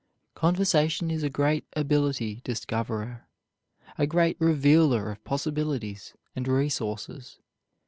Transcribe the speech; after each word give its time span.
Conversation 0.33 1.11
is 1.11 1.21
a 1.21 1.29
great 1.29 1.67
ability 1.73 2.41
discoverer, 2.43 3.27
a 3.99 4.07
great 4.07 4.35
revealer 4.41 5.11
of 5.11 5.23
possibilities 5.23 6.15
and 6.35 6.47
resources. 6.47 7.37